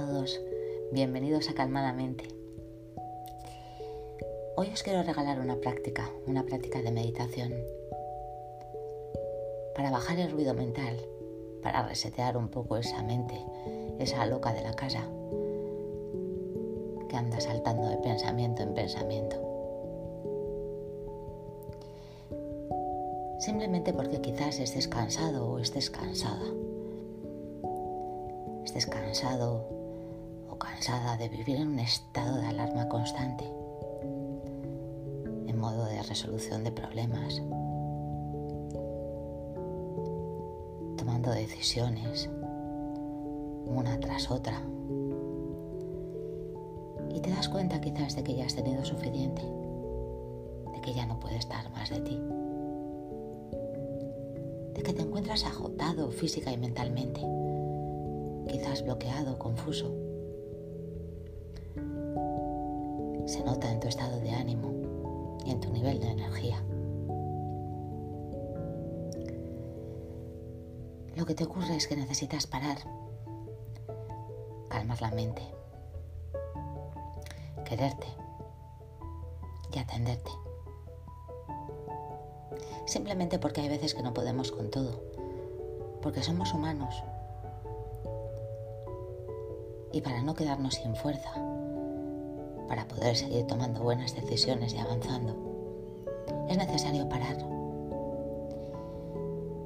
todos, 0.00 0.40
bienvenidos 0.92 1.50
a 1.50 1.54
Calmadamente. 1.54 2.24
Hoy 4.56 4.68
os 4.72 4.82
quiero 4.82 5.02
regalar 5.02 5.40
una 5.40 5.56
práctica, 5.56 6.10
una 6.26 6.44
práctica 6.44 6.80
de 6.80 6.90
meditación 6.90 7.52
para 9.74 9.90
bajar 9.90 10.18
el 10.18 10.30
ruido 10.30 10.54
mental, 10.54 10.96
para 11.62 11.86
resetear 11.86 12.38
un 12.38 12.48
poco 12.48 12.78
esa 12.78 13.02
mente, 13.02 13.44
esa 13.98 14.24
loca 14.24 14.54
de 14.54 14.62
la 14.62 14.72
casa 14.72 15.06
que 17.08 17.16
anda 17.16 17.40
saltando 17.40 17.88
de 17.90 17.98
pensamiento 17.98 18.62
en 18.62 18.72
pensamiento. 18.72 19.36
Simplemente 23.40 23.92
porque 23.92 24.22
quizás 24.22 24.58
estés 24.60 24.88
cansado 24.88 25.46
o 25.46 25.58
estés 25.58 25.90
cansada 25.90 26.46
estés 28.64 28.86
cansado 28.86 29.66
o 30.48 30.58
cansada 30.58 31.16
de 31.16 31.28
vivir 31.28 31.56
en 31.56 31.68
un 31.68 31.78
estado 31.78 32.36
de 32.36 32.46
alarma 32.46 32.88
constante, 32.88 33.44
en 35.46 35.58
modo 35.58 35.84
de 35.86 36.02
resolución 36.02 36.64
de 36.64 36.72
problemas, 36.72 37.42
tomando 40.96 41.30
decisiones 41.30 42.28
una 43.66 43.98
tras 44.00 44.30
otra. 44.30 44.60
Y 47.12 47.20
te 47.20 47.30
das 47.30 47.48
cuenta 47.48 47.80
quizás 47.80 48.14
de 48.16 48.22
que 48.22 48.34
ya 48.36 48.46
has 48.46 48.54
tenido 48.54 48.84
suficiente, 48.84 49.42
de 49.42 50.80
que 50.80 50.94
ya 50.94 51.06
no 51.06 51.18
puedes 51.18 51.48
dar 51.48 51.70
más 51.70 51.90
de 51.90 52.00
ti, 52.00 52.20
de 54.74 54.82
que 54.82 54.92
te 54.92 55.02
encuentras 55.02 55.44
agotado 55.44 56.10
física 56.10 56.52
y 56.52 56.56
mentalmente 56.56 57.20
quizás 58.50 58.82
bloqueado, 58.82 59.38
confuso. 59.38 59.94
Se 63.26 63.44
nota 63.44 63.70
en 63.70 63.78
tu 63.78 63.86
estado 63.86 64.18
de 64.18 64.32
ánimo 64.32 65.38
y 65.44 65.52
en 65.52 65.60
tu 65.60 65.70
nivel 65.70 66.00
de 66.00 66.08
energía. 66.08 66.60
Lo 71.14 71.24
que 71.26 71.34
te 71.34 71.44
ocurre 71.44 71.76
es 71.76 71.86
que 71.86 71.96
necesitas 71.96 72.48
parar, 72.48 72.78
calmar 74.68 75.00
la 75.00 75.12
mente, 75.12 75.42
quererte 77.64 78.08
y 79.72 79.78
atenderte. 79.78 80.30
Simplemente 82.86 83.38
porque 83.38 83.60
hay 83.60 83.68
veces 83.68 83.94
que 83.94 84.02
no 84.02 84.12
podemos 84.12 84.50
con 84.50 84.70
todo, 84.70 85.04
porque 86.02 86.24
somos 86.24 86.52
humanos 86.52 87.04
y 89.92 90.00
para 90.00 90.22
no 90.22 90.34
quedarnos 90.34 90.74
sin 90.74 90.94
fuerza, 90.94 91.32
para 92.68 92.86
poder 92.86 93.16
seguir 93.16 93.46
tomando 93.46 93.82
buenas 93.82 94.14
decisiones 94.14 94.74
y 94.74 94.78
avanzando, 94.78 95.36
es 96.48 96.56
necesario 96.56 97.08
parar. 97.08 97.36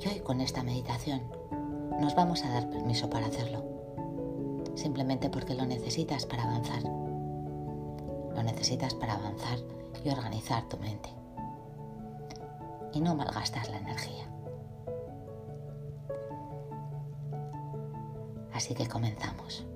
Y 0.00 0.08
hoy 0.08 0.20
con 0.20 0.40
esta 0.40 0.62
meditación 0.62 1.22
nos 2.00 2.14
vamos 2.14 2.44
a 2.44 2.50
dar 2.50 2.70
permiso 2.70 3.08
para 3.10 3.26
hacerlo, 3.26 3.64
simplemente 4.74 5.30
porque 5.30 5.54
lo 5.54 5.66
necesitas 5.66 6.26
para 6.26 6.44
avanzar. 6.44 6.82
Lo 8.34 8.42
necesitas 8.42 8.94
para 8.94 9.14
avanzar 9.14 9.58
y 10.04 10.08
organizar 10.08 10.68
tu 10.68 10.78
mente. 10.78 11.10
Y 12.92 13.00
no 13.00 13.14
malgastar 13.14 13.68
la 13.68 13.78
energía. 13.78 14.26
Así 18.52 18.74
que 18.74 18.86
comenzamos. 18.86 19.66